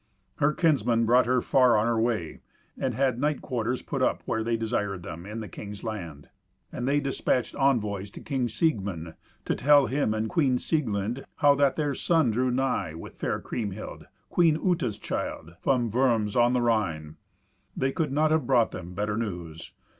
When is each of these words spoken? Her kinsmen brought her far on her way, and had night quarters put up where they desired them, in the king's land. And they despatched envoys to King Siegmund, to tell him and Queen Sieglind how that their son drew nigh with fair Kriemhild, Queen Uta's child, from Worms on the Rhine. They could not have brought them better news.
Her 0.37 0.51
kinsmen 0.51 1.05
brought 1.05 1.27
her 1.27 1.41
far 1.43 1.77
on 1.77 1.85
her 1.85 1.99
way, 2.01 2.39
and 2.75 2.95
had 2.95 3.19
night 3.19 3.39
quarters 3.39 3.83
put 3.83 4.01
up 4.01 4.23
where 4.25 4.43
they 4.43 4.57
desired 4.57 5.03
them, 5.03 5.27
in 5.27 5.41
the 5.41 5.47
king's 5.47 5.83
land. 5.83 6.29
And 6.71 6.87
they 6.87 6.99
despatched 6.99 7.53
envoys 7.55 8.09
to 8.09 8.19
King 8.19 8.47
Siegmund, 8.49 9.13
to 9.45 9.53
tell 9.55 9.85
him 9.85 10.15
and 10.15 10.27
Queen 10.27 10.57
Sieglind 10.57 11.23
how 11.35 11.53
that 11.53 11.75
their 11.75 11.93
son 11.93 12.31
drew 12.31 12.49
nigh 12.49 12.95
with 12.95 13.13
fair 13.13 13.39
Kriemhild, 13.39 14.07
Queen 14.31 14.55
Uta's 14.55 14.97
child, 14.97 15.53
from 15.61 15.91
Worms 15.91 16.35
on 16.35 16.53
the 16.53 16.61
Rhine. 16.63 17.17
They 17.77 17.91
could 17.91 18.11
not 18.11 18.31
have 18.31 18.47
brought 18.47 18.71
them 18.71 18.95
better 18.95 19.17
news. 19.17 19.71